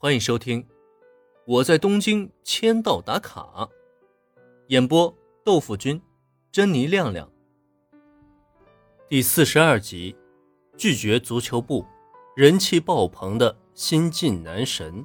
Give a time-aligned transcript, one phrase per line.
[0.00, 0.62] 欢迎收听
[1.44, 3.42] 《我在东京签到打卡》，
[4.68, 5.12] 演播
[5.44, 6.00] 豆腐君、
[6.52, 7.28] 珍妮亮亮。
[9.08, 10.14] 第四十二集，
[10.76, 11.84] 拒绝足球部，
[12.36, 15.04] 人气爆棚的新晋男神。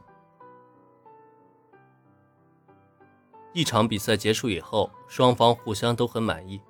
[3.51, 6.61] 一场比赛结束以后，双方互相都很满意，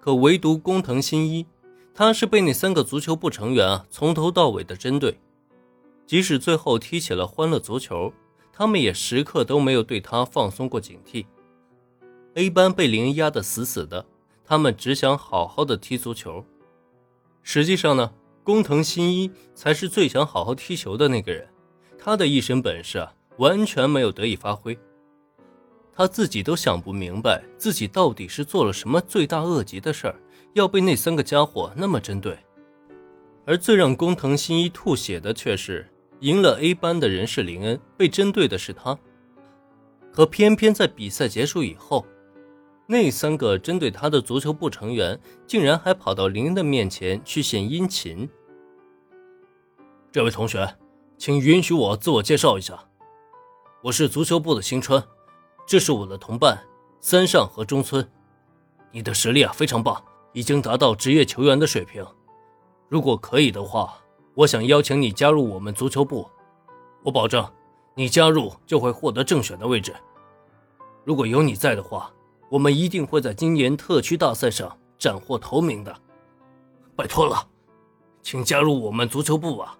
[0.00, 1.46] 可唯独工藤新一，
[1.94, 5.20] 他是被那三个足球部成员啊从头到尾的针对。
[6.06, 8.12] 即使最后踢起了欢乐足球，
[8.52, 11.24] 他们也时刻都没有对他放松过警惕。
[12.34, 14.04] A 班被林压得死死的，
[14.44, 16.44] 他们只想好好的踢足球。
[17.42, 18.12] 实际上呢，
[18.42, 21.48] 工藤新一才是最想好好踢球的那个人，
[21.98, 24.78] 他的一身本事啊，完全没有得以发挥。
[25.96, 30.20] 他自己都想不明白，自己到底是做了什么罪大恶极的事儿，
[30.52, 32.36] 要被那三个家伙那么针对。
[33.46, 35.88] 而最让工藤新一吐血的却是。
[36.24, 38.98] 赢了 A 班的人是林恩，被针对的是他。
[40.10, 42.06] 可偏偏在比赛结束以后，
[42.86, 48.26] 那三个针对他的足球部成员竟然还跑到林恩的面前去献殷勤。
[50.10, 50.66] 这位同学，
[51.18, 52.82] 请允许我自我介绍一下，
[53.82, 55.04] 我是足球部的新川，
[55.66, 56.58] 这是我的同伴
[57.00, 58.10] 三上和中村。
[58.92, 62.02] 你的实力啊非常棒，已经达到职业球员的水平。
[62.88, 64.00] 如果可以的话。
[64.34, 66.28] 我想邀请你加入我们足球部，
[67.04, 67.48] 我保证，
[67.94, 69.94] 你加入就会获得正选的位置。
[71.04, 72.12] 如果有你在的话，
[72.48, 75.94] 我们一定会在今年特区大赛上斩获头名的。
[76.96, 77.46] 拜托了，
[78.22, 79.78] 请加入我们足球部吧。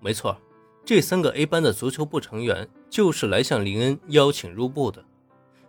[0.00, 0.36] 没错，
[0.84, 5.04] 这三个 A 班的足球部成员就是来向林恩邀请入部的。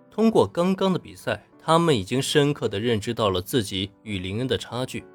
[0.10, 5.06] 通过刚刚的比赛，他们已经深刻的认知到了自己与林恩的差距。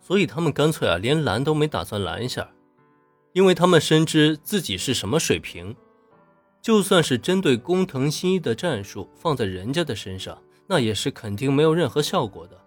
[0.00, 2.50] 所以他们干脆啊，连拦都没打算拦一下，
[3.32, 5.76] 因为他们深知自己是什么水平，
[6.60, 12.58] 就算是针对工藤新一的战术放在人家的身上，那也是肯定没有任何效果的。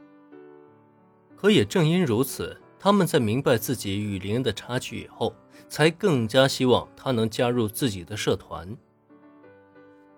[1.36, 5.36] 可也正因如此，他们在明白自己与林的差距以后，
[5.68, 8.78] 才更加希望他能加入自己的社团。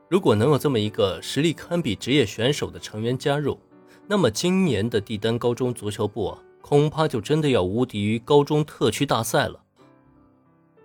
[0.07, 3.59] 如果能有这么一个实力堪比职业选手的成员加入，
[4.07, 6.39] 那么今年的帝丹高中足球部啊。
[6.67, 9.61] 恐怕就真的要无敌于高中特区大赛了。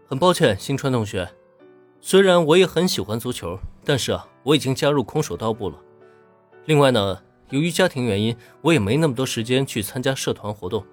[0.06, 1.32] 很抱歉，新川同学，
[2.02, 5.78] 虽然我也很喜欢足球，但是啊，我已经加入空手道部了。
[6.66, 10.84] 另外呢，由于家庭原因，我也没那么多时间去参加社团活动，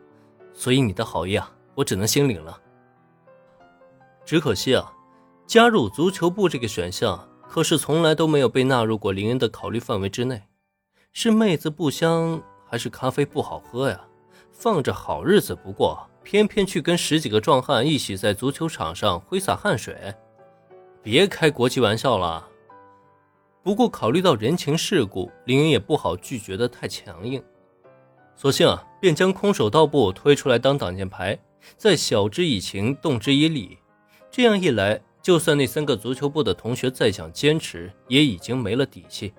[0.54, 2.58] 所以你的好意啊，我只能心领了。
[4.24, 4.94] 只可惜啊，
[5.46, 10.44] 加入足球部这个选项可是从来都没有被纳入过林恩的考虑范围之内。
[11.12, 14.07] 是妹子不香，还是咖啡不好喝呀？
[14.58, 20.14] 放着好日子不过，偏偏去跟十几个壮汉一起在足球场上挥洒汗水，
[21.04, 22.48] 别开国际玩笑了。
[23.62, 27.44] 不过考虑到人情世故，林恩也不好拒绝的太强硬，
[28.36, 31.38] 索性啊，便将空手道部推出来当挡箭牌，
[31.78, 33.78] 再晓之以情，动之以理。
[34.32, 39.34] 这样一来，就算那三个足球部的同学再想坚持，也已经没了底气。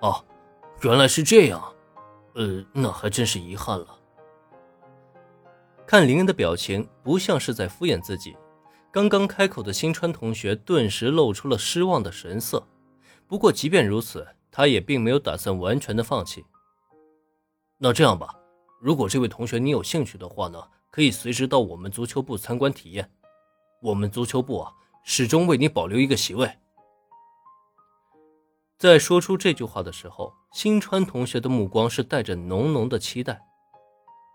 [0.00, 0.22] 哦，
[0.82, 1.72] 原来是这样。
[2.34, 3.98] 呃，那还真是遗憾了。
[5.86, 8.36] 看林恩的表情，不像是在敷衍自己。
[8.90, 12.66] 刚刚开口的新川同学顿时露出了失望的神色。
[13.26, 16.44] 不过，即便如此，他也并没有打算完全的放弃。
[17.78, 18.34] 那这样吧，
[18.80, 23.10] 如果这位同学你有兴趣的话呢，可以随时到我们足球部参观体验。
[23.80, 24.72] 我们足球部啊，
[25.04, 26.50] 始终为你保留一个席位。
[28.78, 33.40] 在说出这句话的时候，新川同学的目光是带着浓浓的期待。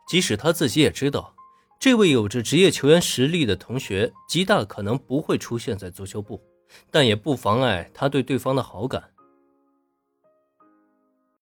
[0.09, 1.35] 即使他自己也知道，
[1.79, 6.41] 这位有着职业球员实力的同学极大可能不会出现在足球部，
[6.89, 9.11] 但也不妨碍他对对方的好感。